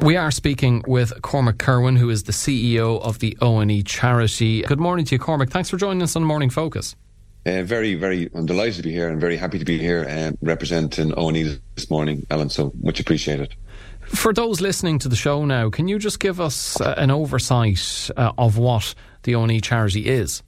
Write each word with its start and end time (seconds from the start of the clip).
We 0.00 0.16
are 0.16 0.30
speaking 0.30 0.84
with 0.86 1.20
Cormac 1.22 1.58
Kirwan, 1.58 1.96
who 1.96 2.10
is 2.10 2.24
the 2.24 2.32
CEO 2.32 3.00
of 3.00 3.18
the 3.18 3.36
ONE 3.40 3.82
charity. 3.84 4.62
Good 4.62 4.78
morning 4.78 5.04
to 5.06 5.14
you, 5.14 5.18
Cormac. 5.18 5.50
Thanks 5.50 5.70
for 5.70 5.78
joining 5.78 6.02
us 6.02 6.14
on 6.14 6.22
Morning 6.22 6.50
Focus. 6.50 6.94
Uh, 7.44 7.62
very, 7.62 7.94
very, 7.94 8.28
I'm 8.34 8.46
delighted 8.46 8.76
to 8.76 8.82
be 8.82 8.92
here 8.92 9.08
and 9.08 9.20
very 9.20 9.36
happy 9.36 9.58
to 9.58 9.64
be 9.64 9.78
here 9.78 10.06
um, 10.08 10.36
representing 10.42 11.12
ONE 11.16 11.60
this 11.74 11.90
morning, 11.90 12.26
Alan. 12.30 12.50
So 12.50 12.72
much 12.82 13.00
appreciated. 13.00 13.54
For 14.02 14.32
those 14.32 14.60
listening 14.60 14.98
to 15.00 15.08
the 15.08 15.16
show 15.16 15.44
now, 15.44 15.70
can 15.70 15.88
you 15.88 15.98
just 15.98 16.20
give 16.20 16.40
us 16.40 16.80
uh, 16.80 16.94
an 16.96 17.10
oversight 17.10 18.10
uh, 18.16 18.32
of 18.38 18.58
what 18.58 18.94
the 19.22 19.34
ONE 19.34 19.60
charity 19.60 20.06
is? 20.06 20.42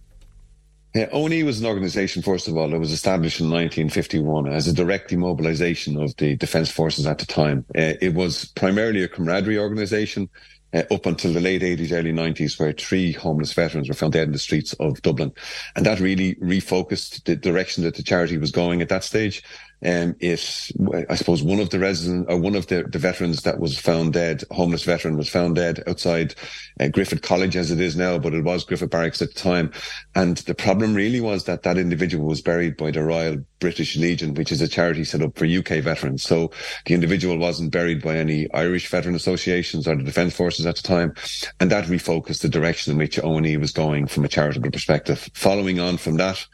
Yeah, 0.95 1.09
ONE 1.13 1.45
was 1.45 1.61
an 1.61 1.67
organisation, 1.67 2.23
first 2.23 2.49
of 2.49 2.57
all, 2.57 2.71
that 2.71 2.79
was 2.79 2.93
established 2.93 3.41
in 3.41 3.51
1951 3.51 4.49
as 4.49 4.67
a 4.67 4.73
direct 4.73 5.11
demobilisation 5.11 6.03
of 6.03 6.17
the 6.17 6.35
Defence 6.37 6.71
Forces 6.71 7.07
at 7.07 7.19
the 7.19 7.27
time. 7.27 7.67
Uh, 7.77 7.95
it 8.01 8.15
was 8.15 8.47
primarily 8.47 9.03
a 9.03 9.09
camaraderie 9.09 9.59
organisation 9.59 10.31
uh, 10.73 10.83
up 10.91 11.05
until 11.05 11.33
the 11.33 11.41
late 11.41 11.61
80s, 11.63 11.93
early 11.93 12.13
90s, 12.13 12.59
where 12.59 12.73
three 12.73 13.13
homeless 13.13 13.53
veterans 13.53 13.89
were 13.89 13.95
found 13.95 14.15
dead 14.15 14.29
in 14.29 14.33
the 14.33 14.39
streets 14.39 14.73
of 14.75 15.01
Dublin. 15.03 15.33
And 15.77 15.85
that 15.85 16.01
really 16.01 16.37
refocused 16.37 17.25
the 17.25 17.37
direction 17.37 17.85
that 17.85 17.97
the 17.97 18.03
charity 18.03 18.39
was 18.39 18.51
going 18.51 18.81
at 18.81 18.89
that 18.89 19.05
stage. 19.05 19.43
Um, 19.85 20.17
it, 20.19 20.71
I 21.09 21.15
suppose 21.15 21.43
one 21.43 21.61
of 21.61 21.71
the 21.71 21.79
resident 21.79 22.27
or 22.29 22.37
one 22.37 22.57
of 22.57 22.67
the, 22.67 22.83
the 22.85 22.99
veterans 22.99 23.43
that 23.43 23.61
was 23.61 23.79
found 23.79 24.13
dead, 24.13 24.43
homeless 24.51 24.83
veteran 24.83 25.17
was 25.17 25.29
found 25.29 25.55
dead 25.55 25.83
outside 25.87 26.35
uh, 26.81 26.89
Griffith 26.89 27.23
College 27.23 27.57
as 27.57 27.71
it 27.71 27.81
is 27.81 27.97
now, 27.97 28.19
but 28.19 28.35
it 28.35 28.43
was 28.43 28.65
Griffith 28.65 28.91
Barracks 28.91 29.23
at 29.23 29.35
the 29.35 29.41
time. 29.41 29.73
And 30.15 30.39
the 30.39 30.55
problem 30.55 30.95
really 30.95 31.21
was 31.21 31.45
that 31.45 31.63
that 31.63 31.79
individual 31.79 32.27
was 32.27 32.41
buried 32.41 32.77
by 32.77 32.91
the 32.91 33.03
Royal 33.03 33.37
British 33.61 33.97
Legion, 33.97 34.35
which 34.35 34.53
is 34.53 34.61
a 34.61 34.69
charity 34.69 35.05
set 35.05 35.23
up 35.23 35.37
for 35.37 35.47
UK 35.47 35.83
veterans. 35.83 36.23
So 36.23 36.51
the 36.87 36.95
individual 36.95 37.39
wasn't 37.39 37.73
buried 37.73 38.03
by 38.03 38.17
any 38.17 38.51
Irish 38.53 38.89
veteran 38.89 39.15
associations 39.15 39.87
or 39.87 39.97
the 39.97 40.03
defence 40.03 40.35
forces 40.35 40.67
at 40.67 40.77
the 40.77 40.83
time. 40.83 41.15
And 41.61 41.71
that 41.71 41.85
refocused 41.85 42.43
the 42.43 42.49
direction 42.49 42.93
in 42.93 42.99
which 42.99 43.19
ONE 43.19 43.61
was 43.61 43.73
going 43.73 44.07
from 44.07 44.25
a 44.25 44.29
charitable 44.29 44.71
perspective. 44.71 45.29
Following 45.35 45.81
on 45.81 45.97
from 45.97 46.17
that, 46.17 46.47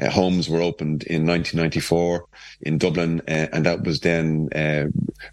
uh, 0.00 0.10
homes 0.10 0.48
were 0.48 0.60
opened 0.60 1.02
in 1.04 1.26
1994 1.26 2.26
in 2.62 2.78
Dublin, 2.78 3.20
uh, 3.28 3.48
and 3.52 3.66
that 3.66 3.82
was 3.82 4.00
then 4.00 4.48
uh, 4.54 4.86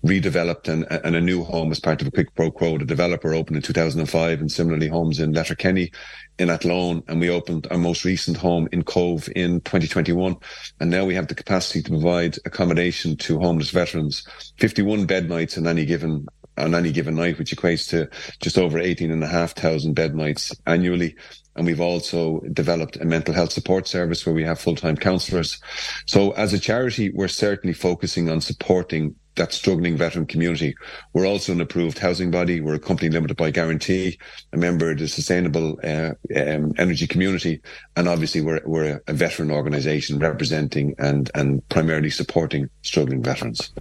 redeveloped 0.06 0.68
and, 0.68 0.86
and 0.90 1.16
a 1.16 1.22
new 1.22 1.44
home 1.44 1.72
as 1.72 1.80
part 1.80 2.02
of 2.02 2.08
a 2.08 2.12
quick 2.12 2.34
pro 2.36 2.52
quo. 2.52 2.78
The 2.78 2.86
developer 2.86 3.34
opened 3.34 3.58
in 3.58 3.64
2005, 3.64 4.40
and 4.40 4.52
similarly 4.52 4.88
homes 4.88 5.20
in 5.20 5.34
Letterkenny, 5.34 5.92
in 6.38 6.50
Athlone, 6.50 7.04
and 7.08 7.20
we 7.20 7.30
opened 7.30 7.68
our 7.70 7.78
most 7.78 8.06
recent 8.06 8.38
home 8.38 8.68
in 8.72 8.84
Cobh 8.84 9.30
in 9.36 9.60
2021. 9.62 10.36
And 10.80 10.90
now 10.90 11.06
we 11.06 11.16
have 11.16 11.28
the 11.28 11.36
capacity 11.36 11.82
to 11.84 11.90
provide 11.90 12.38
accommodation 12.46 13.18
to 13.18 13.40
homeless 13.40 13.72
veterans, 13.72 14.26
51 14.58 15.06
bed 15.06 15.30
nights 15.30 15.58
in 15.58 15.68
any 15.68 15.86
given 15.86 16.26
on 16.60 16.76
any 16.76 16.92
given 16.92 17.16
night, 17.16 17.40
which 17.40 17.56
equates 17.56 17.90
to 17.90 18.10
just 18.40 18.58
over 18.58 18.80
18,500 18.80 19.96
bed 19.96 20.16
nights 20.16 20.56
annually. 20.66 21.16
And 21.56 21.66
we've 21.66 21.82
also 21.82 22.40
developed 22.54 22.98
a 22.98 23.06
mental 23.06 23.34
health 23.34 23.52
support 23.52 23.88
service 23.88 24.26
where 24.26 24.36
we 24.36 24.44
have 24.44 24.60
full-time 24.60 24.96
counsellors. 24.96 25.60
So 26.06 26.32
as 26.32 26.54
a 26.54 26.60
charity, 26.60 27.12
we're 27.12 27.28
certainly 27.28 27.74
focusing 27.74 28.30
on 28.30 28.40
supporting 28.40 29.16
that 29.40 29.54
struggling 29.54 29.98
veteran 29.98 30.26
community. 30.26 30.76
We're 31.14 31.26
also 31.26 31.54
an 31.54 31.62
approved 31.62 31.98
housing 31.98 32.30
body. 32.30 32.62
We're 32.62 32.76
a 32.76 32.80
company 32.80 33.10
limited 33.10 33.38
by 33.38 33.52
guarantee, 33.52 34.20
a 34.54 34.58
member 34.58 34.92
of 34.92 35.00
the 35.00 35.08
sustainable 35.08 35.80
uh, 35.84 36.12
um, 36.36 36.74
energy 36.78 37.08
community, 37.08 37.62
and 37.96 38.08
obviously 38.08 38.42
we're 38.42 38.62
we're 38.66 39.02
a 39.08 39.14
veteran 39.14 39.50
organisation 39.50 40.20
representing 40.20 40.94
and 41.00 41.32
and 41.34 41.68
primarily 41.70 42.10
supporting 42.10 42.70
struggling 42.84 43.24
veterans. 43.24 43.72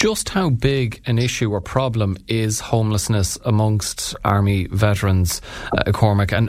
Just 0.00 0.30
how 0.30 0.48
big 0.48 1.02
an 1.04 1.18
issue 1.18 1.52
or 1.52 1.60
problem 1.60 2.16
is 2.26 2.58
homelessness 2.58 3.38
amongst 3.44 4.16
army 4.24 4.66
veterans, 4.68 5.42
uh, 5.76 5.92
Cormac, 5.92 6.32
and 6.32 6.48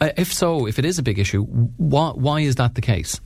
uh, 0.00 0.10
if 0.16 0.32
so, 0.32 0.66
if 0.66 0.80
it 0.80 0.84
is 0.84 0.98
a 0.98 1.02
big 1.04 1.20
issue, 1.20 1.44
why, 1.44 2.10
why 2.10 2.40
is 2.40 2.56
that 2.56 2.74
the 2.74 2.80
case? 2.80 3.20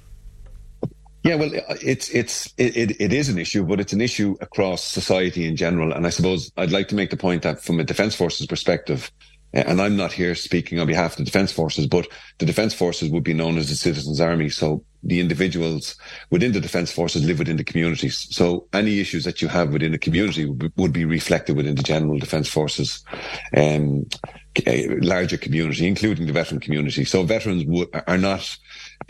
Yeah, 1.23 1.37
well, 1.37 1.51
uh, 1.57 1.77
it's 1.81 2.11
it's 2.11 2.53
it, 2.59 3.01
it 3.01 3.15
is 3.15 3.31
an 3.31 3.39
issue, 3.39 3.65
but 3.65 3.81
it's 3.81 3.95
an 3.95 4.03
issue 4.03 4.37
across 4.43 4.85
society 4.85 5.47
in 5.47 5.57
general. 5.57 5.95
And 5.95 6.07
I 6.07 6.11
suppose 6.11 6.53
I'd 6.59 6.71
like 6.71 6.89
to 6.89 6.95
make 6.95 7.09
the 7.09 7.17
point 7.17 7.41
that 7.43 7.63
from 7.63 7.81
a 7.81 7.85
defence 7.85 8.15
forces 8.15 8.47
perspective, 8.47 9.11
uh, 9.55 9.65
and 9.67 9.81
I'm 9.81 9.97
not 9.97 10.13
here 10.13 10.35
speaking 10.35 10.81
on 10.81 10.87
behalf 10.87 11.13
of 11.13 11.17
the 11.17 11.25
defence 11.25 11.51
forces, 11.51 11.87
but 11.87 12.07
the 12.37 12.45
defence 12.45 12.75
forces 12.75 13.09
would 13.09 13.25
be 13.25 13.33
known 13.33 13.57
as 13.57 13.71
the 13.71 13.77
citizens' 13.77 14.21
army. 14.21 14.51
So 14.51 14.85
the 15.03 15.21
individuals 15.21 15.97
within 16.31 16.53
the 16.53 16.61
defence 16.61 16.93
forces 16.93 17.25
live 17.25 17.39
within 17.39 17.57
the 17.57 17.65
communities. 17.65 18.27
So 18.31 18.67
any 18.73 19.01
issues 19.01 19.25
that 19.25 19.43
you 19.43 19.49
have 19.49 19.73
within 19.73 19.93
the 19.93 19.99
community 19.99 20.47
would 20.77 20.93
be 20.93 21.05
reflected 21.05 21.57
within 21.57 21.75
the 21.75 21.83
general 21.83 22.19
defence 22.19 22.49
forces. 22.49 23.05
Um, 23.57 24.07
larger 25.01 25.37
community, 25.37 25.87
including 25.87 26.27
the 26.27 26.33
veteran 26.33 26.61
community. 26.61 27.05
So 27.05 27.23
veterans 27.23 27.65
w- 27.65 27.89
are 28.07 28.19
not, 28.19 28.57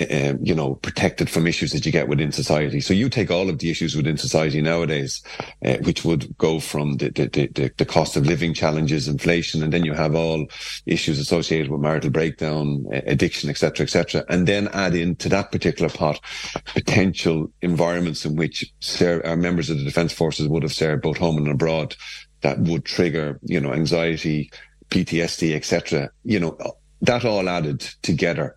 um, 0.01 0.39
you 0.43 0.55
know, 0.55 0.75
protected 0.77 1.29
from 1.29 1.47
issues 1.47 1.73
that 1.73 1.85
you 1.87 1.93
get 1.93 2.09
within 2.09 2.33
society. 2.33 2.81
So 2.81 2.95
you 2.95 3.09
take 3.09 3.31
all 3.31 3.49
of 3.49 3.59
the 3.59 3.71
issues 3.71 3.97
within 3.97 4.17
society 4.17 4.61
nowadays, 4.61 5.23
uh, 5.65 5.77
which 5.79 6.05
would 6.05 6.37
go 6.39 6.61
from 6.61 6.97
the, 6.97 7.11
the, 7.11 7.27
the, 7.29 7.73
the, 7.77 7.85
cost 7.85 8.17
of 8.17 8.27
living 8.27 8.55
challenges, 8.55 9.09
inflation, 9.09 9.63
and 9.63 9.73
then 9.73 9.85
you 9.85 9.93
have 9.93 10.15
all 10.15 10.47
issues 10.87 11.19
associated 11.19 11.71
with 11.71 11.81
marital 11.81 12.11
breakdown, 12.11 12.87
addiction, 12.93 13.51
etc., 13.51 13.85
etc., 13.85 14.25
and 14.29 14.47
then 14.47 14.69
add 14.69 14.95
into 14.95 15.29
that 15.29 15.53
particular 15.53 15.91
pot 15.91 16.21
potential 16.67 17.51
environments 17.61 18.25
in 18.25 18.37
which 18.37 18.73
ser- 18.81 19.25
our 19.27 19.37
members 19.37 19.69
of 19.69 19.79
the 19.79 19.85
defence 19.85 20.13
forces 20.13 20.49
would 20.49 20.63
have 20.63 20.73
served 20.73 21.03
both 21.03 21.19
home 21.19 21.37
and 21.37 21.49
abroad 21.49 21.95
that 22.43 22.59
would 22.61 22.85
trigger, 22.85 23.39
you 23.43 23.61
know, 23.61 23.73
anxiety, 23.73 24.51
PTSD, 24.91 25.55
etc. 25.55 26.11
You 26.25 26.41
know, 26.41 26.57
that 27.03 27.25
all 27.25 27.49
added 27.49 27.81
together, 28.03 28.57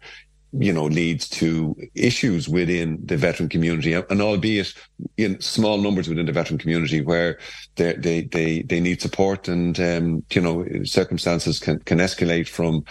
you 0.60 0.72
know, 0.72 0.86
leads 0.86 1.28
to 1.30 1.76
issues 1.96 2.48
within 2.48 3.00
the 3.04 3.18
veteran 3.18 3.50
community, 3.50 3.94
and 3.94 4.22
albeit 4.22 4.74
in 5.18 5.40
small 5.42 5.78
numbers 5.78 6.08
within 6.08 6.26
the 6.26 6.32
veteran 6.32 6.58
community 6.60 7.02
where 7.02 7.38
they 7.76 7.94
they 7.94 8.22
they, 8.24 8.62
they 8.64 8.80
need 8.80 9.02
support, 9.02 9.48
and 9.48 9.80
um, 9.80 10.24
you 10.32 10.42
know, 10.42 10.66
circumstances 10.84 11.60
can 11.60 11.80
can 11.80 12.00
escalate 12.00 12.48
from 12.48 12.84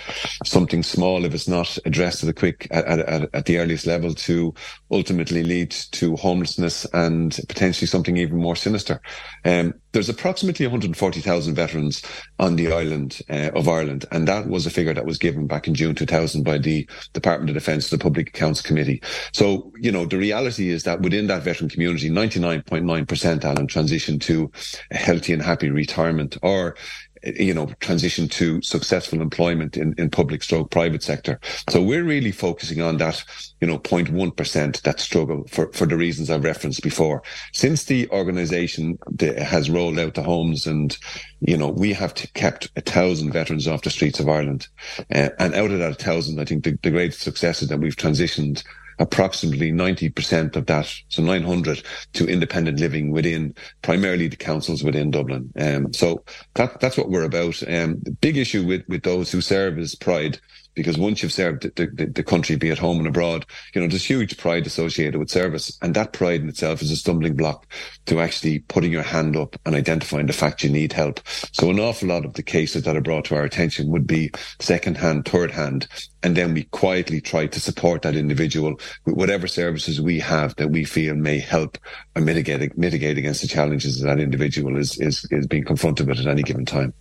something 0.44 0.82
small 0.82 1.24
if 1.24 1.34
it's 1.34 1.48
not 1.48 1.78
addressed 1.84 2.22
at 2.22 2.26
the 2.26 2.34
quick 2.34 2.66
at, 2.70 2.86
at, 2.86 3.28
at 3.34 3.46
the 3.46 3.58
earliest 3.58 3.86
level 3.86 4.14
to 4.14 4.54
ultimately 4.90 5.42
lead 5.42 5.70
to 5.70 6.16
homelessness 6.16 6.86
and 6.92 7.38
potentially 7.48 7.86
something 7.86 8.16
even 8.16 8.36
more 8.36 8.56
sinister. 8.56 9.00
Um, 9.44 9.74
there's 9.94 10.08
approximately 10.08 10.66
140,000 10.66 11.54
veterans 11.54 12.02
on 12.40 12.56
the 12.56 12.72
island 12.72 13.20
uh, 13.30 13.50
of 13.54 13.68
Ireland, 13.68 14.04
and 14.10 14.26
that 14.26 14.48
was 14.48 14.66
a 14.66 14.70
figure 14.70 14.92
that 14.92 15.06
was 15.06 15.18
given 15.18 15.46
back 15.46 15.68
in 15.68 15.74
June 15.74 15.94
2000 15.94 16.42
by 16.42 16.58
the 16.58 16.86
Department 17.12 17.48
of 17.50 17.54
Defence, 17.54 17.88
the 17.88 17.96
Public 17.96 18.28
Accounts 18.28 18.60
Committee. 18.60 19.00
So, 19.32 19.72
you 19.78 19.92
know, 19.92 20.04
the 20.04 20.18
reality 20.18 20.68
is 20.68 20.82
that 20.82 21.00
within 21.00 21.28
that 21.28 21.44
veteran 21.44 21.70
community, 21.70 22.10
99.9% 22.10 23.44
Alan 23.44 23.66
transition 23.68 24.18
to 24.18 24.50
a 24.90 24.96
healthy 24.96 25.32
and 25.32 25.40
happy 25.40 25.70
retirement 25.70 26.36
or 26.42 26.76
you 27.24 27.54
know, 27.54 27.66
transition 27.80 28.28
to 28.28 28.60
successful 28.62 29.20
employment 29.20 29.76
in, 29.76 29.94
in 29.98 30.10
public 30.10 30.42
stroke 30.42 30.70
private 30.70 31.02
sector. 31.02 31.40
So 31.70 31.82
we're 31.82 32.04
really 32.04 32.32
focusing 32.32 32.80
on 32.80 32.98
that, 32.98 33.24
you 33.60 33.66
know, 33.66 33.78
0.1% 33.78 34.82
that 34.82 35.00
struggle 35.00 35.44
for, 35.48 35.72
for 35.72 35.86
the 35.86 35.96
reasons 35.96 36.30
I've 36.30 36.44
referenced 36.44 36.82
before. 36.82 37.22
Since 37.52 37.84
the 37.84 38.08
organization 38.10 38.98
has 39.20 39.70
rolled 39.70 39.98
out 39.98 40.14
the 40.14 40.22
homes 40.22 40.66
and, 40.66 40.96
you 41.40 41.56
know, 41.56 41.68
we 41.68 41.92
have 41.92 42.14
kept 42.34 42.70
a 42.76 42.80
thousand 42.80 43.32
veterans 43.32 43.66
off 43.68 43.82
the 43.82 43.90
streets 43.90 44.20
of 44.20 44.28
Ireland. 44.28 44.68
Uh, 45.14 45.30
and 45.38 45.54
out 45.54 45.70
of 45.70 45.78
that 45.78 46.00
thousand, 46.00 46.40
I 46.40 46.44
think 46.44 46.64
the, 46.64 46.78
the 46.82 46.90
greatest 46.90 47.20
success 47.20 47.62
is 47.62 47.68
that 47.68 47.80
we've 47.80 47.96
transitioned 47.96 48.62
approximately 48.98 49.72
90% 49.72 50.56
of 50.56 50.66
that, 50.66 50.92
so 51.08 51.22
900 51.22 51.82
to 52.14 52.26
independent 52.26 52.80
living 52.80 53.10
within 53.10 53.54
primarily 53.82 54.28
the 54.28 54.36
councils 54.36 54.82
within 54.82 55.10
Dublin. 55.10 55.52
Um, 55.58 55.92
so 55.92 56.24
that, 56.54 56.80
that's 56.80 56.96
what 56.96 57.10
we're 57.10 57.24
about. 57.24 57.62
Um, 57.68 57.98
the 58.02 58.16
big 58.20 58.36
issue 58.36 58.64
with, 58.64 58.82
with 58.88 59.02
those 59.02 59.30
who 59.30 59.40
serve 59.40 59.78
is 59.78 59.94
pride 59.94 60.38
because 60.74 60.98
once 60.98 61.22
you've 61.22 61.32
served 61.32 61.62
the, 61.76 61.86
the, 61.86 62.06
the, 62.06 62.22
country, 62.22 62.56
be 62.56 62.70
it 62.70 62.78
home 62.78 62.98
and 62.98 63.06
abroad, 63.06 63.46
you 63.74 63.80
know, 63.80 63.86
there's 63.86 64.04
huge 64.04 64.36
pride 64.36 64.66
associated 64.66 65.18
with 65.18 65.30
service. 65.30 65.76
And 65.82 65.94
that 65.94 66.12
pride 66.12 66.40
in 66.40 66.48
itself 66.48 66.82
is 66.82 66.90
a 66.90 66.96
stumbling 66.96 67.36
block 67.36 67.66
to 68.06 68.20
actually 68.20 68.60
putting 68.60 68.92
your 68.92 69.02
hand 69.02 69.36
up 69.36 69.56
and 69.64 69.74
identifying 69.74 70.26
the 70.26 70.32
fact 70.32 70.64
you 70.64 70.70
need 70.70 70.92
help. 70.92 71.20
So 71.52 71.70
an 71.70 71.80
awful 71.80 72.08
lot 72.08 72.24
of 72.24 72.34
the 72.34 72.42
cases 72.42 72.82
that 72.84 72.96
are 72.96 73.00
brought 73.00 73.26
to 73.26 73.36
our 73.36 73.44
attention 73.44 73.88
would 73.88 74.06
be 74.06 74.30
second 74.60 74.96
hand, 74.96 75.26
third 75.26 75.50
hand. 75.50 75.86
And 76.22 76.36
then 76.36 76.54
we 76.54 76.64
quietly 76.64 77.20
try 77.20 77.46
to 77.46 77.60
support 77.60 78.02
that 78.02 78.16
individual 78.16 78.80
with 79.04 79.16
whatever 79.16 79.46
services 79.46 80.00
we 80.00 80.18
have 80.20 80.56
that 80.56 80.70
we 80.70 80.84
feel 80.84 81.14
may 81.14 81.38
help 81.38 81.78
or 82.16 82.22
mitigate, 82.22 82.76
mitigate 82.76 83.18
against 83.18 83.42
the 83.42 83.48
challenges 83.48 84.00
that, 84.00 84.06
that 84.06 84.20
individual 84.20 84.76
is, 84.76 84.98
is, 85.00 85.26
is 85.30 85.46
being 85.46 85.64
confronted 85.64 86.06
with 86.06 86.20
at 86.20 86.26
any 86.26 86.42
given 86.42 86.64
time. 86.64 86.92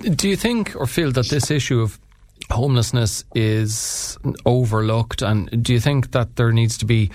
Do 0.00 0.28
you 0.28 0.36
think 0.36 0.74
or 0.76 0.86
feel 0.86 1.12
that 1.12 1.28
this 1.28 1.50
issue 1.50 1.80
of 1.80 1.98
homelessness 2.50 3.24
is 3.34 4.18
overlooked? 4.44 5.22
And 5.22 5.62
do 5.62 5.72
you 5.72 5.80
think 5.80 6.12
that 6.12 6.36
there 6.36 6.52
needs 6.52 6.78
to 6.78 6.84
be 6.84 7.10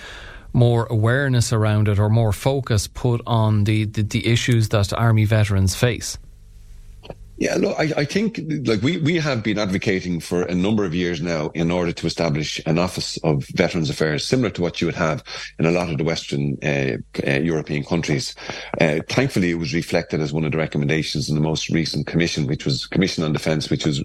more 0.53 0.85
awareness 0.87 1.53
around 1.53 1.87
it 1.87 1.99
or 1.99 2.09
more 2.09 2.33
focus 2.33 2.87
put 2.87 3.21
on 3.25 3.63
the, 3.63 3.85
the, 3.85 4.03
the 4.03 4.27
issues 4.27 4.69
that 4.69 4.93
army 4.93 5.25
veterans 5.25 5.75
face? 5.75 6.17
Yeah, 7.41 7.55
look, 7.55 7.79
I, 7.79 7.91
I, 7.97 8.05
think 8.05 8.39
like 8.67 8.83
we, 8.83 8.97
we 8.97 9.15
have 9.15 9.41
been 9.41 9.57
advocating 9.57 10.19
for 10.19 10.43
a 10.43 10.53
number 10.53 10.85
of 10.85 10.93
years 10.93 11.23
now 11.23 11.49
in 11.55 11.71
order 11.71 11.91
to 11.91 12.05
establish 12.05 12.61
an 12.67 12.77
office 12.77 13.17
of 13.23 13.47
Veterans 13.55 13.89
Affairs, 13.89 14.27
similar 14.27 14.51
to 14.51 14.61
what 14.61 14.79
you 14.79 14.85
would 14.85 14.93
have 14.93 15.23
in 15.57 15.65
a 15.65 15.71
lot 15.71 15.89
of 15.89 15.97
the 15.97 16.03
Western 16.03 16.55
uh, 16.63 16.97
uh, 17.25 17.39
European 17.39 17.83
countries. 17.83 18.35
Uh, 18.79 18.99
thankfully, 19.09 19.49
it 19.49 19.55
was 19.55 19.73
reflected 19.73 20.21
as 20.21 20.31
one 20.31 20.45
of 20.45 20.51
the 20.51 20.57
recommendations 20.59 21.29
in 21.29 21.35
the 21.35 21.41
most 21.41 21.71
recent 21.71 22.05
commission, 22.05 22.45
which 22.45 22.63
was 22.63 22.85
Commission 22.85 23.23
on 23.23 23.33
Defence, 23.33 23.71
which 23.71 23.87
was 23.87 24.03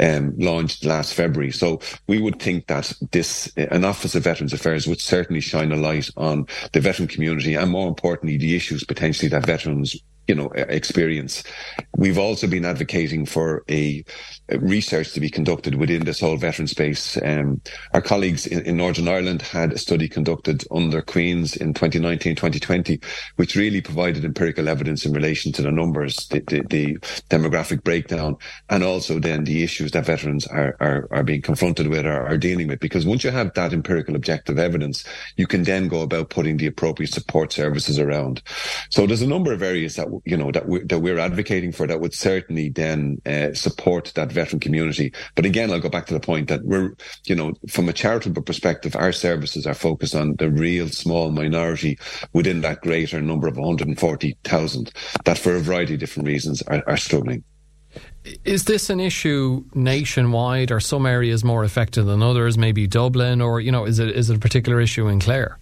um, 0.00 0.32
launched 0.38 0.86
last 0.86 1.12
February. 1.12 1.52
So 1.52 1.80
we 2.06 2.18
would 2.18 2.40
think 2.40 2.68
that 2.68 2.90
this 3.10 3.52
an 3.58 3.84
office 3.84 4.14
of 4.14 4.24
Veterans 4.24 4.54
Affairs 4.54 4.86
would 4.86 5.02
certainly 5.02 5.42
shine 5.42 5.72
a 5.72 5.76
light 5.76 6.08
on 6.16 6.46
the 6.72 6.80
veteran 6.80 7.08
community 7.08 7.54
and, 7.54 7.70
more 7.70 7.86
importantly, 7.86 8.38
the 8.38 8.56
issues 8.56 8.82
potentially 8.82 9.28
that 9.28 9.44
veterans 9.44 9.94
you 10.28 10.34
know, 10.34 10.50
experience. 10.54 11.42
We've 11.96 12.18
also 12.18 12.46
been 12.46 12.66
advocating 12.66 13.24
for 13.24 13.64
a, 13.70 14.04
a, 14.50 14.58
research 14.58 15.14
to 15.14 15.20
be 15.20 15.30
conducted 15.30 15.76
within 15.76 16.04
this 16.04 16.20
whole 16.20 16.36
veteran 16.36 16.68
space. 16.68 17.18
Um, 17.22 17.62
our 17.94 18.02
colleagues 18.02 18.46
in, 18.46 18.60
in, 18.66 18.76
Northern 18.76 19.08
Ireland 19.08 19.40
had 19.40 19.72
a 19.72 19.78
study 19.78 20.06
conducted 20.06 20.64
under 20.70 21.00
Queen's 21.00 21.56
in 21.56 21.72
2019, 21.72 22.36
2020, 22.36 23.00
which 23.36 23.56
really 23.56 23.80
provided 23.80 24.24
empirical 24.24 24.68
evidence 24.68 25.06
in 25.06 25.14
relation 25.14 25.50
to 25.52 25.62
the 25.62 25.72
numbers, 25.72 26.28
the, 26.28 26.40
the, 26.40 26.62
the 26.68 26.96
demographic 27.30 27.82
breakdown, 27.82 28.36
and 28.68 28.84
also 28.84 29.18
then 29.18 29.44
the 29.44 29.62
issues 29.62 29.92
that 29.92 30.04
veterans 30.04 30.46
are, 30.48 30.76
are, 30.78 31.08
are 31.10 31.24
being 31.24 31.40
confronted 31.40 31.88
with 31.88 32.04
or 32.04 32.26
are 32.26 32.38
dealing 32.38 32.68
with. 32.68 32.80
Because 32.80 33.06
once 33.06 33.24
you 33.24 33.30
have 33.30 33.54
that 33.54 33.72
empirical 33.72 34.14
objective 34.14 34.58
evidence, 34.58 35.04
you 35.36 35.46
can 35.46 35.62
then 35.62 35.88
go 35.88 36.02
about 36.02 36.28
putting 36.28 36.58
the 36.58 36.66
appropriate 36.66 37.12
support 37.14 37.50
services 37.50 37.98
around. 37.98 38.42
So 38.90 39.06
there's 39.06 39.22
a 39.22 39.26
number 39.26 39.54
of 39.54 39.62
areas 39.62 39.96
that 39.96 40.17
you 40.24 40.36
know 40.36 40.50
that 40.52 40.68
we 40.68 40.80
that 40.84 41.00
we're 41.00 41.18
advocating 41.18 41.72
for 41.72 41.86
that 41.86 42.00
would 42.00 42.14
certainly 42.14 42.68
then 42.68 43.20
uh, 43.26 43.52
support 43.54 44.12
that 44.14 44.32
veteran 44.32 44.60
community. 44.60 45.12
But 45.34 45.46
again, 45.46 45.70
I'll 45.70 45.80
go 45.80 45.88
back 45.88 46.06
to 46.06 46.14
the 46.14 46.20
point 46.20 46.48
that 46.48 46.64
we're 46.64 46.94
you 47.24 47.34
know 47.34 47.52
from 47.68 47.88
a 47.88 47.92
charitable 47.92 48.42
perspective, 48.42 48.96
our 48.96 49.12
services 49.12 49.66
are 49.66 49.74
focused 49.74 50.14
on 50.14 50.36
the 50.36 50.50
real 50.50 50.88
small 50.88 51.30
minority 51.30 51.98
within 52.32 52.60
that 52.62 52.80
greater 52.80 53.20
number 53.20 53.46
of 53.46 53.56
140,000 53.56 54.92
that, 55.24 55.38
for 55.38 55.54
a 55.54 55.60
variety 55.60 55.94
of 55.94 56.00
different 56.00 56.26
reasons, 56.26 56.62
are, 56.62 56.82
are 56.86 56.96
struggling. 56.96 57.44
Is 58.44 58.64
this 58.64 58.90
an 58.90 59.00
issue 59.00 59.64
nationwide? 59.74 60.70
Are 60.70 60.80
some 60.80 61.06
areas 61.06 61.44
more 61.44 61.64
affected 61.64 62.04
than 62.04 62.22
others? 62.22 62.58
Maybe 62.58 62.86
Dublin, 62.86 63.40
or 63.40 63.60
you 63.60 63.72
know, 63.72 63.84
is 63.84 63.98
it 63.98 64.10
is 64.10 64.30
it 64.30 64.36
a 64.36 64.40
particular 64.40 64.80
issue 64.80 65.08
in 65.08 65.20
Clare? 65.20 65.58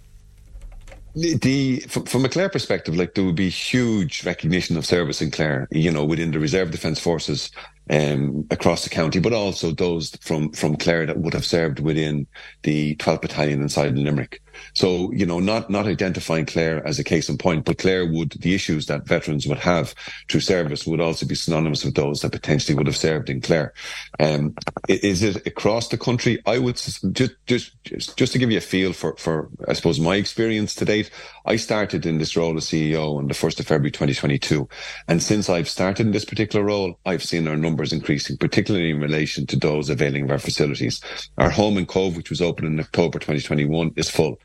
The 1.17 1.81
from, 1.89 2.25
a 2.25 2.29
Clare 2.29 2.51
perspective, 2.51 2.97
like 2.97 3.15
there 3.15 3.25
would 3.25 3.37
be 3.37 3.49
huge 3.49 4.25
recognition 4.25 4.77
of 4.77 4.85
service 4.85 5.23
in 5.23 5.31
Clare, 5.31 5.67
you 5.71 5.91
know, 5.91 6.05
within 6.05 6.31
the 6.31 6.39
Reserve 6.39 6.71
Defence 6.71 7.01
Forces 7.01 7.51
um, 7.89 8.47
across 8.51 8.85
the 8.85 8.91
county, 8.91 9.19
but 9.19 9.33
also 9.33 9.71
those 9.73 10.15
from 10.21 10.53
from 10.53 10.77
Clare 10.77 11.07
that 11.07 11.19
would 11.19 11.33
have 11.33 11.47
served 11.47 11.81
within 11.81 12.27
the 12.65 12.97
12th 12.97 13.23
Battalion 13.23 13.63
inside 13.63 13.97
Limerick. 13.97 14.43
So, 14.75 15.13
you 15.13 15.27
know, 15.27 15.41
not, 15.41 15.71
not 15.71 15.87
identifying 15.87 16.47
Clare 16.47 16.87
as 16.87 16.99
a 16.99 17.05
case 17.05 17.29
in 17.29 17.39
point, 17.39 17.65
but 17.65 17.79
Clare 17.79 18.07
would, 18.07 18.33
the 18.33 18.55
issues 18.55 18.87
that 18.87 19.07
veterans 19.07 19.47
would 19.47 19.59
have 19.59 19.95
through 20.29 20.41
service 20.41 20.87
would 20.87 21.01
also 21.01 21.27
be 21.27 21.35
synonymous 21.35 21.85
with 21.85 21.95
those 21.95 22.21
that 22.21 22.33
potentially 22.33 22.77
would 22.77 22.87
have 22.87 22.97
served 22.97 23.31
in 23.31 23.41
Clare. 23.41 23.73
Um, 24.21 24.55
is 24.89 25.23
it 25.23 25.47
across 25.47 25.89
the 25.89 25.99
country? 25.99 26.43
I 26.47 26.59
would 26.59 26.77
just, 26.77 27.05
just, 27.45 28.17
just, 28.17 28.33
to 28.33 28.39
give 28.39 28.51
you 28.51 28.59
a 28.59 28.63
feel 28.63 28.93
for, 28.93 29.17
for, 29.17 29.49
I 29.69 29.73
suppose, 29.73 30.01
my 30.01 30.17
experience 30.17 30.75
to 30.77 30.85
date, 30.85 31.11
I 31.45 31.57
started 31.57 32.07
in 32.07 32.19
this 32.19 32.37
role 32.37 32.57
as 32.57 32.67
CEO 32.67 33.19
on 33.19 33.29
the 33.29 33.35
1st 33.35 33.61
of 33.61 33.67
February 33.67 33.91
2022. 33.91 34.69
And 35.09 35.23
since 35.23 35.49
I've 35.49 35.69
started 35.69 36.07
in 36.07 36.13
this 36.13 36.25
particular 36.25 36.65
role, 36.65 36.99
I've 37.07 37.23
seen 37.23 37.49
our 37.49 37.57
numbers 37.57 37.93
increasing, 37.93 38.37
particularly 38.37 38.91
in 38.91 39.01
relation 39.01 39.47
to 39.47 39.57
those 39.57 39.91
availing 39.91 40.25
of 40.25 40.31
our 40.31 40.39
facilities. 40.39 41.01
Our 41.39 41.51
home 41.51 41.79
in 41.79 41.87
Cobh, 41.87 42.17
which 42.17 42.31
was 42.31 42.41
opened 42.41 42.69
in 42.69 42.81
October 42.81 43.19
2021, 43.19 43.93
is 43.97 44.11
full. 44.11 44.39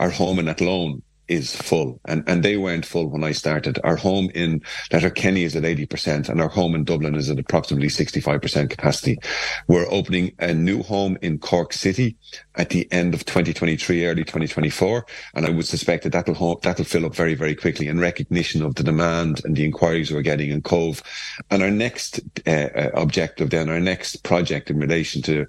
Our 0.00 0.10
home 0.10 0.38
in 0.38 0.48
Athlone 0.48 1.02
is 1.28 1.54
full 1.56 2.00
and, 2.04 2.22
and 2.26 2.42
they 2.42 2.56
weren't 2.56 2.84
full 2.84 3.08
when 3.08 3.24
I 3.24 3.32
started. 3.32 3.78
Our 3.82 3.96
home 3.96 4.30
in 4.34 4.60
Letterkenny 4.92 5.44
is 5.44 5.56
at 5.56 5.62
80% 5.62 6.28
and 6.28 6.40
our 6.40 6.48
home 6.48 6.74
in 6.74 6.84
Dublin 6.84 7.14
is 7.14 7.30
at 7.30 7.38
approximately 7.38 7.88
65% 7.88 8.70
capacity. 8.70 9.18
We're 9.66 9.90
opening 9.90 10.32
a 10.38 10.52
new 10.52 10.82
home 10.82 11.16
in 11.22 11.38
Cork 11.38 11.72
City 11.72 12.16
at 12.56 12.70
the 12.70 12.90
end 12.92 13.14
of 13.14 13.24
2023, 13.24 14.06
early 14.06 14.24
2024. 14.24 15.06
And 15.34 15.46
I 15.46 15.50
would 15.50 15.66
suspect 15.66 16.04
that 16.04 16.12
that'll, 16.12 16.34
home, 16.34 16.58
that'll 16.62 16.84
fill 16.84 17.06
up 17.06 17.14
very, 17.14 17.34
very 17.34 17.54
quickly 17.54 17.88
in 17.88 17.98
recognition 17.98 18.62
of 18.62 18.74
the 18.74 18.82
demand 18.82 19.42
and 19.44 19.56
the 19.56 19.64
inquiries 19.64 20.12
we're 20.12 20.22
getting 20.22 20.50
in 20.50 20.62
Cobh. 20.62 21.02
And 21.50 21.62
our 21.62 21.70
next 21.70 22.20
uh, 22.46 22.50
uh 22.50 22.90
objective 22.94 23.50
then, 23.50 23.68
our 23.70 23.80
next 23.80 24.22
project 24.24 24.70
in 24.70 24.78
relation 24.78 25.22
to 25.22 25.46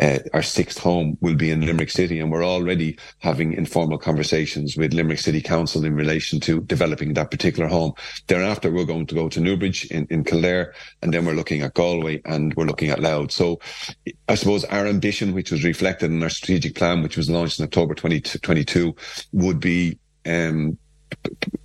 uh, 0.00 0.18
our 0.34 0.42
sixth 0.42 0.78
home 0.78 1.16
will 1.20 1.34
be 1.34 1.50
in 1.50 1.64
Limerick 1.64 1.90
City, 1.90 2.20
and 2.20 2.30
we're 2.30 2.44
already 2.44 2.98
having 3.18 3.52
informal 3.52 3.98
conversations 3.98 4.76
with 4.76 4.92
Limerick 4.92 5.18
City 5.18 5.40
Council 5.40 5.84
in 5.84 5.94
relation 5.94 6.40
to 6.40 6.60
developing 6.62 7.14
that 7.14 7.30
particular 7.30 7.68
home. 7.68 7.92
Thereafter, 8.26 8.70
we're 8.70 8.84
going 8.84 9.06
to 9.06 9.14
go 9.14 9.28
to 9.28 9.40
Newbridge 9.40 9.86
in, 9.86 10.06
in 10.10 10.24
Kildare, 10.24 10.74
and 11.02 11.12
then 11.12 11.24
we're 11.24 11.34
looking 11.34 11.62
at 11.62 11.74
Galway 11.74 12.20
and 12.24 12.54
we're 12.54 12.66
looking 12.66 12.90
at 12.90 13.00
Louth. 13.00 13.32
So 13.32 13.60
I 14.28 14.34
suppose 14.34 14.64
our 14.64 14.86
ambition, 14.86 15.32
which 15.32 15.50
was 15.50 15.64
reflected 15.64 16.10
in 16.10 16.22
our 16.22 16.30
strategic 16.30 16.74
plan, 16.74 17.02
which 17.02 17.16
was 17.16 17.30
launched 17.30 17.58
in 17.58 17.64
October 17.64 17.94
2022, 17.94 18.94
would 19.32 19.60
be 19.60 19.98
um, 20.26 20.78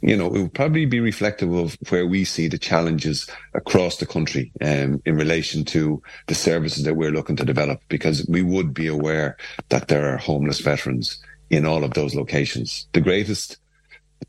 you 0.01 0.17
know, 0.17 0.27
it 0.27 0.41
would 0.41 0.53
probably 0.53 0.85
be 0.85 0.99
reflective 0.99 1.51
of 1.53 1.77
where 1.89 2.07
we 2.07 2.25
see 2.25 2.47
the 2.47 2.57
challenges 2.57 3.29
across 3.53 3.97
the 3.97 4.05
country 4.05 4.51
um, 4.61 5.01
in 5.05 5.15
relation 5.15 5.63
to 5.65 6.01
the 6.27 6.35
services 6.35 6.83
that 6.83 6.95
we're 6.95 7.11
looking 7.11 7.35
to 7.35 7.45
develop, 7.45 7.81
because 7.87 8.25
we 8.27 8.41
would 8.41 8.73
be 8.73 8.87
aware 8.87 9.37
that 9.69 9.87
there 9.87 10.11
are 10.11 10.17
homeless 10.17 10.59
veterans 10.59 11.21
in 11.49 11.65
all 11.65 11.83
of 11.83 11.93
those 11.93 12.15
locations. 12.15 12.87
The 12.93 13.01
greatest 13.01 13.57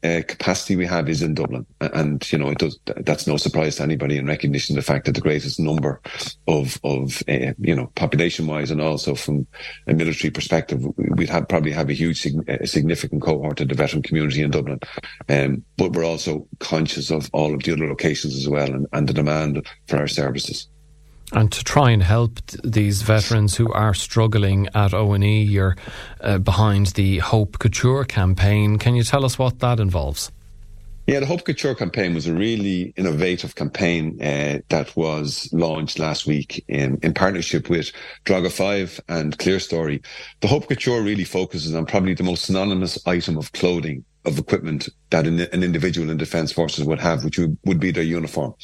uh, 0.04 0.22
capacity 0.26 0.76
we 0.76 0.86
have 0.86 1.08
is 1.08 1.22
in 1.22 1.34
Dublin, 1.34 1.66
and 1.80 2.30
you 2.32 2.38
know 2.38 2.50
it 2.50 2.58
does. 2.58 2.78
That's 2.84 3.26
no 3.26 3.36
surprise 3.36 3.76
to 3.76 3.82
anybody 3.82 4.16
in 4.16 4.26
recognition 4.26 4.76
of 4.76 4.84
the 4.84 4.92
fact 4.92 5.06
that 5.06 5.12
the 5.12 5.20
greatest 5.20 5.60
number 5.60 6.00
of 6.48 6.78
of 6.84 7.22
uh, 7.28 7.52
you 7.58 7.74
know 7.74 7.90
population 7.94 8.46
wise 8.46 8.70
and 8.70 8.80
also 8.80 9.14
from 9.14 9.46
a 9.86 9.94
military 9.94 10.30
perspective, 10.30 10.84
we'd 10.96 11.28
have 11.28 11.48
probably 11.48 11.72
have 11.72 11.88
a 11.88 11.94
huge 11.94 12.26
a 12.48 12.66
significant 12.66 13.22
cohort 13.22 13.60
of 13.60 13.68
the 13.68 13.74
veteran 13.74 14.02
community 14.02 14.42
in 14.42 14.50
Dublin, 14.50 14.80
um, 15.28 15.64
but 15.76 15.92
we're 15.92 16.04
also 16.04 16.46
conscious 16.58 17.10
of 17.10 17.28
all 17.32 17.54
of 17.54 17.62
the 17.62 17.72
other 17.72 17.86
locations 17.86 18.36
as 18.36 18.48
well 18.48 18.72
and, 18.72 18.86
and 18.92 19.08
the 19.08 19.12
demand 19.12 19.66
for 19.86 19.98
our 19.98 20.08
services 20.08 20.68
and 21.32 21.50
to 21.50 21.64
try 21.64 21.90
and 21.90 22.02
help 22.02 22.40
these 22.62 23.02
veterans 23.02 23.56
who 23.56 23.72
are 23.72 23.94
struggling 23.94 24.68
at 24.74 24.92
ONE. 24.92 25.22
You're 25.22 25.76
uh, 26.20 26.38
behind 26.38 26.86
the 26.88 27.18
Hope 27.18 27.58
Couture 27.58 28.04
campaign. 28.04 28.78
Can 28.78 28.94
you 28.94 29.02
tell 29.02 29.24
us 29.24 29.38
what 29.38 29.58
that 29.60 29.80
involves? 29.80 30.30
Yeah, 31.06 31.18
the 31.18 31.26
Hope 31.26 31.44
Couture 31.44 31.74
campaign 31.74 32.14
was 32.14 32.28
a 32.28 32.34
really 32.34 32.92
innovative 32.96 33.56
campaign 33.56 34.22
uh, 34.22 34.60
that 34.68 34.94
was 34.96 35.48
launched 35.52 35.98
last 35.98 36.28
week 36.28 36.64
in, 36.68 37.00
in 37.02 37.12
partnership 37.12 37.68
with 37.68 37.90
Droga5 38.24 39.00
and 39.08 39.36
Clear 39.36 39.58
Story. 39.58 40.00
The 40.42 40.48
Hope 40.48 40.68
Couture 40.68 41.02
really 41.02 41.24
focuses 41.24 41.74
on 41.74 41.86
probably 41.86 42.14
the 42.14 42.22
most 42.22 42.44
synonymous 42.44 43.04
item 43.04 43.36
of 43.36 43.50
clothing 43.50 44.04
of 44.24 44.38
equipment 44.38 44.88
that 45.12 45.26
an, 45.26 45.40
an, 45.40 45.62
individual 45.62 46.10
in 46.10 46.16
defence 46.16 46.52
forces 46.52 46.84
would 46.84 46.98
have, 46.98 47.22
which 47.22 47.38
would, 47.38 47.56
would 47.64 47.78
be 47.78 47.90
their 47.90 48.02
uniform. 48.02 48.54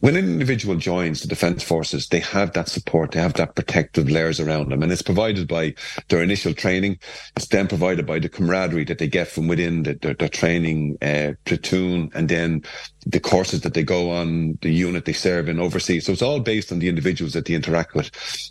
When 0.00 0.16
an 0.16 0.24
individual 0.24 0.76
joins 0.76 1.22
the 1.22 1.28
defence 1.28 1.62
forces, 1.62 2.08
they 2.08 2.20
have 2.20 2.52
that 2.52 2.68
support, 2.68 3.12
they 3.12 3.20
have 3.20 3.34
that 3.34 3.54
protective 3.54 4.10
layers 4.10 4.40
around 4.40 4.70
them, 4.70 4.82
and 4.82 4.92
it's 4.92 5.02
provided 5.02 5.48
by 5.48 5.74
their 6.08 6.22
initial 6.22 6.52
training. 6.52 6.98
It's 7.36 7.46
then 7.46 7.68
provided 7.68 8.04
by 8.04 8.18
the 8.18 8.28
camaraderie 8.28 8.84
that 8.84 8.98
they 8.98 9.06
get 9.06 9.28
from 9.28 9.46
within 9.48 9.84
the, 9.84 9.94
their, 9.94 10.14
their 10.14 10.28
training 10.28 10.98
uh, 11.00 11.32
platoon, 11.44 12.10
and 12.14 12.28
then 12.28 12.64
the 13.06 13.20
courses 13.20 13.60
that 13.60 13.74
they 13.74 13.84
go 13.84 14.10
on, 14.10 14.58
the 14.62 14.72
unit 14.72 15.04
they 15.04 15.12
serve 15.12 15.48
in 15.48 15.60
overseas. 15.60 16.04
So 16.04 16.12
it's 16.12 16.22
all 16.22 16.40
based 16.40 16.72
on 16.72 16.80
the 16.80 16.88
individuals 16.88 17.34
that 17.34 17.44
they 17.44 17.54
interact 17.54 17.94
with. 17.94 18.10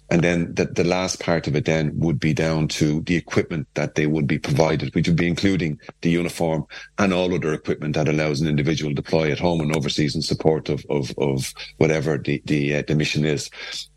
And 0.10 0.24
then 0.24 0.54
the, 0.54 0.66
the 0.66 0.86
last 0.86 1.20
part 1.20 1.48
of 1.48 1.56
it 1.58 1.66
then 1.66 1.92
would 2.00 2.22
be 2.22 2.34
down 2.34 2.70
to 2.70 3.02
the 3.02 3.18
equipment 3.18 3.68
that 3.74 3.96
they 3.96 4.08
would 4.08 4.28
be 4.28 4.40
provided, 4.40 4.96
which 4.96 5.10
would 5.10 5.18
be 5.18 5.28
including 5.28 5.78
the 6.02 6.10
uniform 6.10 6.66
and 6.98 7.14
all 7.14 7.25
other 7.34 7.54
equipment 7.54 7.96
that 7.96 8.08
allows 8.08 8.42
an 8.42 8.48
individual 8.48 8.92
to 8.92 8.96
deploy 8.96 9.32
at 9.32 9.40
home 9.40 9.62
and 9.62 9.76
overseas 9.76 10.16
in 10.16 10.22
support 10.22 10.70
of, 10.70 10.86
of, 10.90 11.14
of 11.18 11.54
whatever 11.78 12.18
the, 12.18 12.42
the, 12.46 12.76
uh, 12.76 12.84
the 12.88 12.96
mission 12.96 13.26
is 13.26 13.50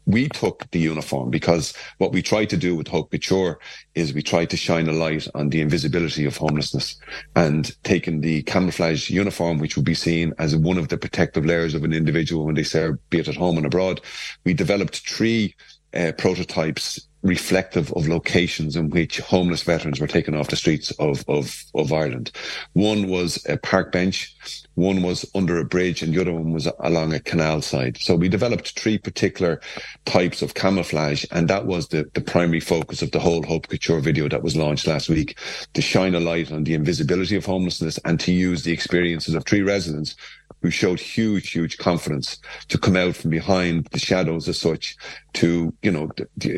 we 0.08 0.26
took 0.30 0.68
the 0.70 0.80
uniform 0.80 1.28
because 1.28 1.74
what 1.98 2.12
we 2.12 2.22
tried 2.22 2.48
to 2.48 2.56
do 2.56 2.74
with 2.74 2.88
Hope 2.88 3.10
Couture 3.10 3.60
is 3.94 4.14
we 4.14 4.22
tried 4.22 4.48
to 4.50 4.56
shine 4.56 4.88
a 4.88 4.92
light 4.92 5.28
on 5.34 5.50
the 5.50 5.60
invisibility 5.60 6.24
of 6.24 6.34
homelessness 6.34 6.98
and 7.36 7.76
taking 7.84 8.22
the 8.22 8.42
camouflage 8.44 9.10
uniform, 9.10 9.58
which 9.58 9.76
would 9.76 9.84
be 9.84 9.94
seen 9.94 10.32
as 10.38 10.56
one 10.56 10.78
of 10.78 10.88
the 10.88 10.96
protective 10.96 11.44
layers 11.44 11.74
of 11.74 11.84
an 11.84 11.92
individual 11.92 12.46
when 12.46 12.54
they 12.54 12.62
serve, 12.62 12.96
be 13.10 13.18
it 13.18 13.28
at 13.28 13.36
home 13.36 13.58
and 13.58 13.66
abroad. 13.66 14.00
We 14.44 14.54
developed 14.54 15.06
three 15.06 15.54
uh, 15.92 16.12
prototypes 16.16 17.07
reflective 17.22 17.92
of 17.92 18.08
locations 18.08 18.76
in 18.76 18.90
which 18.90 19.18
homeless 19.18 19.62
veterans 19.62 20.00
were 20.00 20.06
taken 20.06 20.34
off 20.36 20.48
the 20.48 20.56
streets 20.56 20.90
of, 20.92 21.24
of, 21.28 21.64
of 21.74 21.92
Ireland. 21.92 22.30
One 22.74 23.08
was 23.08 23.44
a 23.48 23.56
park 23.56 23.92
bench 23.92 24.36
One 24.74 25.02
was 25.02 25.28
under 25.34 25.58
a 25.58 25.64
bridge 25.64 26.02
and 26.02 26.14
the 26.14 26.20
other 26.20 26.32
one 26.32 26.52
was 26.52 26.68
along 26.80 27.12
a 27.12 27.18
canal 27.18 27.62
side. 27.62 27.98
So 27.98 28.14
we 28.14 28.28
developed 28.28 28.78
three 28.78 28.96
particular 28.96 29.60
types 30.04 30.40
of 30.40 30.54
camouflage. 30.54 31.24
And 31.32 31.48
that 31.48 31.66
was 31.66 31.88
the, 31.88 32.08
the 32.14 32.20
primary 32.20 32.60
focus 32.60 33.02
of 33.02 33.10
the 33.10 33.18
whole 33.18 33.42
Hope 33.42 33.66
Couture 33.66 34.00
video 34.00 34.28
that 34.28 34.44
was 34.44 34.54
launched 34.54 34.86
last 34.86 35.08
week 35.08 35.36
to 35.74 35.82
shine 35.82 36.14
a 36.14 36.20
light 36.20 36.52
on 36.52 36.62
the 36.62 36.74
invisibility 36.74 37.34
of 37.34 37.44
homelessness 37.44 37.98
and 38.04 38.20
to 38.20 38.32
use 38.32 38.62
the 38.62 38.72
experiences 38.72 39.34
of 39.34 39.44
three 39.44 39.62
residents 39.62 40.14
who 40.62 40.70
showed 40.70 40.98
huge, 40.98 41.50
huge 41.50 41.78
confidence 41.78 42.38
to 42.68 42.78
come 42.78 42.96
out 42.96 43.16
from 43.16 43.30
behind 43.30 43.86
the 43.92 43.98
shadows 43.98 44.48
as 44.48 44.60
such 44.60 44.96
to, 45.34 45.72
you 45.82 45.90
know, 45.90 46.08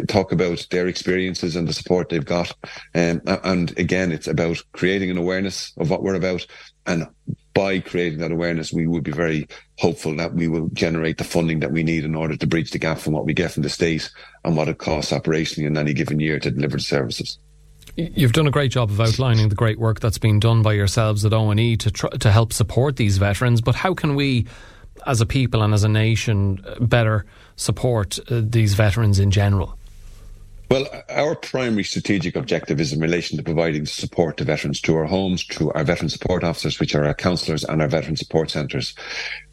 talk 0.08 0.32
about 0.32 0.66
their 0.70 0.88
experiences 0.88 1.54
and 1.54 1.68
the 1.68 1.72
support 1.72 2.08
they've 2.08 2.24
got. 2.24 2.54
Um, 2.94 3.20
and 3.26 3.78
again, 3.78 4.12
it's 4.12 4.26
about 4.26 4.58
creating 4.72 5.10
an 5.10 5.18
awareness 5.18 5.72
of 5.76 5.90
what 5.90 6.02
we're 6.02 6.14
about. 6.14 6.46
And 6.86 7.06
by 7.52 7.80
creating 7.80 8.20
that 8.20 8.32
awareness, 8.32 8.72
we 8.72 8.86
would 8.86 9.04
be 9.04 9.12
very 9.12 9.46
hopeful 9.78 10.16
that 10.16 10.34
we 10.34 10.48
will 10.48 10.68
generate 10.72 11.18
the 11.18 11.24
funding 11.24 11.60
that 11.60 11.72
we 11.72 11.82
need 11.82 12.04
in 12.04 12.14
order 12.14 12.36
to 12.36 12.46
bridge 12.46 12.70
the 12.70 12.78
gap 12.78 12.98
from 12.98 13.12
what 13.12 13.26
we 13.26 13.34
get 13.34 13.50
from 13.50 13.64
the 13.64 13.68
state 13.68 14.10
and 14.44 14.56
what 14.56 14.68
it 14.68 14.78
costs 14.78 15.12
operationally 15.12 15.66
in 15.66 15.76
any 15.76 15.92
given 15.92 16.20
year 16.20 16.38
to 16.38 16.50
deliver 16.50 16.78
the 16.78 16.82
services. 16.82 17.38
You've 17.96 18.32
done 18.32 18.46
a 18.46 18.50
great 18.50 18.70
job 18.70 18.90
of 18.90 19.00
outlining 19.00 19.48
the 19.48 19.54
great 19.54 19.78
work 19.78 20.00
that's 20.00 20.18
been 20.18 20.40
done 20.40 20.62
by 20.62 20.72
yourselves 20.74 21.24
at 21.24 21.32
O&E 21.32 21.76
to 21.78 21.90
tr- 21.90 22.06
to 22.08 22.30
help 22.30 22.52
support 22.52 22.96
these 22.96 23.18
veterans. 23.18 23.60
But 23.60 23.74
how 23.74 23.94
can 23.94 24.14
we, 24.14 24.46
as 25.06 25.20
a 25.20 25.26
people 25.26 25.62
and 25.62 25.74
as 25.74 25.84
a 25.84 25.88
nation, 25.88 26.64
better 26.80 27.24
support 27.56 28.18
uh, 28.30 28.42
these 28.44 28.74
veterans 28.74 29.18
in 29.18 29.30
general? 29.30 29.76
Well, 30.70 30.86
our 31.08 31.34
primary 31.34 31.82
strategic 31.82 32.36
objective 32.36 32.80
is 32.80 32.92
in 32.92 33.00
relation 33.00 33.36
to 33.36 33.42
providing 33.42 33.86
support 33.86 34.36
to 34.36 34.44
veterans 34.44 34.80
to 34.82 34.94
our 34.94 35.04
homes, 35.04 35.44
to 35.46 35.72
our 35.72 35.82
veteran 35.82 36.08
support 36.08 36.44
officers, 36.44 36.78
which 36.78 36.94
are 36.94 37.04
our 37.04 37.12
counsellors 37.12 37.64
and 37.64 37.82
our 37.82 37.88
veteran 37.88 38.14
support 38.14 38.52
centres. 38.52 38.94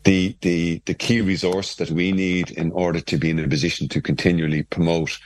The, 0.03 0.37
the, 0.41 0.79
the 0.85 0.93
key 0.93 1.21
resource 1.21 1.73
that 1.77 1.89
we 1.89 2.11
need 2.11 2.51
in 2.51 2.71
order 2.71 2.99
to 2.99 3.17
be 3.17 3.31
in 3.31 3.39
a 3.39 3.47
position 3.47 3.87
to 3.89 3.99
continually 3.99 4.61
promote 4.61 5.17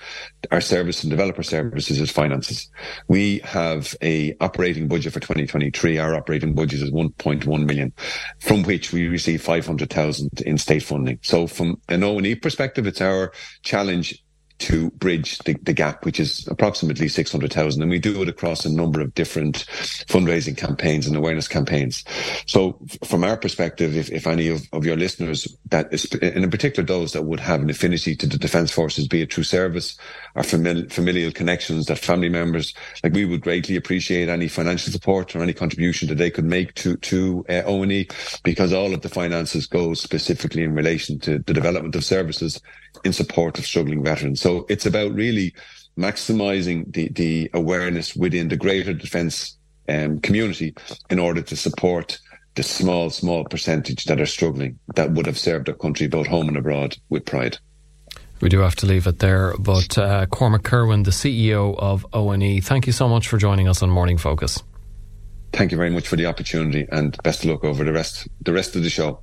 our 0.49 0.61
service 0.61 1.03
and 1.03 1.11
develop 1.11 1.37
our 1.37 1.43
services 1.43 1.99
is 1.99 2.09
finances. 2.09 2.71
We 3.09 3.39
have 3.39 3.93
a 4.01 4.33
operating 4.39 4.87
budget 4.87 5.11
for 5.11 5.19
2023. 5.19 5.97
Our 5.97 6.15
operating 6.15 6.55
budget 6.55 6.83
is 6.83 6.91
1.1 6.91 7.65
million, 7.65 7.91
from 8.39 8.63
which 8.63 8.93
we 8.93 9.09
receive 9.09 9.41
500,000 9.41 10.41
in 10.45 10.57
state 10.57 10.83
funding. 10.83 11.19
So 11.21 11.47
from 11.47 11.81
an 11.89 11.99
ONE 11.99 12.39
perspective, 12.39 12.87
it's 12.87 13.01
our 13.01 13.33
challenge 13.63 14.23
to 14.61 14.91
bridge 14.91 15.37
the, 15.39 15.53
the 15.63 15.73
gap, 15.73 16.05
which 16.05 16.19
is 16.19 16.47
approximately 16.47 17.07
600,000. 17.07 17.81
And 17.81 17.91
we 17.91 17.99
do 17.99 18.21
it 18.21 18.29
across 18.29 18.65
a 18.65 18.71
number 18.71 19.01
of 19.01 19.13
different 19.13 19.65
fundraising 20.07 20.55
campaigns 20.55 21.07
and 21.07 21.15
awareness 21.15 21.47
campaigns. 21.47 22.03
So 22.45 22.79
from 23.03 23.23
our 23.23 23.37
perspective, 23.37 23.97
if, 23.97 24.11
if 24.11 24.27
any 24.27 24.47
of, 24.47 24.61
of 24.71 24.85
your 24.85 24.95
listeners 24.97 25.47
that 25.69 25.91
is, 25.93 26.05
and 26.21 26.43
in 26.43 26.51
particular 26.51 26.85
those 26.85 27.13
that 27.13 27.23
would 27.23 27.39
have 27.39 27.61
an 27.61 27.69
affinity 27.69 28.15
to 28.15 28.27
the 28.27 28.37
defence 28.37 28.71
forces, 28.71 29.07
be 29.07 29.21
it 29.21 29.33
through 29.33 29.43
service 29.45 29.97
or 30.35 30.43
famili- 30.43 30.91
familial 30.91 31.31
connections, 31.31 31.87
that 31.87 31.97
family 31.97 32.29
members, 32.29 32.73
like 33.03 33.13
we 33.13 33.25
would 33.25 33.41
greatly 33.41 33.75
appreciate 33.75 34.29
any 34.29 34.47
financial 34.47 34.91
support 34.91 35.35
or 35.35 35.41
any 35.41 35.53
contribution 35.53 36.07
that 36.07 36.17
they 36.17 36.29
could 36.29 36.45
make 36.45 36.73
to, 36.75 36.95
to 36.97 37.45
uh, 37.49 37.61
because 38.43 38.73
all 38.73 38.93
of 38.93 39.01
the 39.01 39.09
finances 39.09 39.65
go 39.65 39.93
specifically 39.93 40.63
in 40.63 40.75
relation 40.75 41.19
to 41.19 41.39
the 41.39 41.53
development 41.53 41.95
of 41.95 42.03
services 42.03 42.61
in 43.03 43.13
support 43.13 43.57
of 43.59 43.65
struggling 43.65 44.03
veterans. 44.03 44.41
So 44.41 44.65
it's 44.69 44.85
about 44.85 45.13
really 45.13 45.53
maximizing 45.97 46.91
the, 46.93 47.09
the 47.09 47.49
awareness 47.53 48.15
within 48.15 48.47
the 48.47 48.57
greater 48.57 48.93
defence 48.93 49.57
um, 49.89 50.19
community 50.19 50.73
in 51.09 51.19
order 51.19 51.41
to 51.41 51.55
support 51.55 52.19
the 52.55 52.63
small, 52.63 53.09
small 53.09 53.45
percentage 53.45 54.05
that 54.05 54.19
are 54.19 54.25
struggling 54.25 54.77
that 54.95 55.11
would 55.11 55.25
have 55.25 55.37
served 55.37 55.67
their 55.67 55.75
country 55.75 56.07
both 56.07 56.27
home 56.27 56.47
and 56.47 56.57
abroad 56.57 56.97
with 57.09 57.25
pride. 57.25 57.57
We 58.41 58.49
do 58.49 58.59
have 58.59 58.75
to 58.77 58.85
leave 58.87 59.05
it 59.05 59.19
there, 59.19 59.53
but 59.59 59.97
uh, 59.97 60.25
Cormac 60.25 60.63
Kirwan, 60.63 61.03
the 61.03 61.11
CEO 61.11 61.77
of 61.77 62.05
ONE, 62.11 62.61
thank 62.61 62.87
you 62.87 62.93
so 62.93 63.07
much 63.07 63.27
for 63.27 63.37
joining 63.37 63.67
us 63.67 63.83
on 63.83 63.89
Morning 63.89 64.17
Focus. 64.17 64.61
Thank 65.53 65.71
you 65.71 65.77
very 65.77 65.89
much 65.91 66.07
for 66.07 66.15
the 66.15 66.25
opportunity, 66.25 66.87
and 66.91 67.15
best 67.23 67.43
of 67.43 67.51
luck 67.51 67.63
over 67.63 67.83
the 67.83 67.91
rest 67.91 68.27
the 68.41 68.53
rest 68.53 68.75
of 68.75 68.83
the 68.83 68.89
show. 68.89 69.19